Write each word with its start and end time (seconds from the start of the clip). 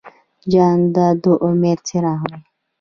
جانداد 0.51 1.15
د 1.23 1.25
امید 1.47 1.79
څراغ 1.87 2.21
دی. 2.31 2.39